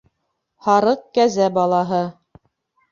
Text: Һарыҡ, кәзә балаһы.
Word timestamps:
Һарыҡ, 0.69 1.05
кәзә 1.19 1.51
балаһы. 1.59 2.05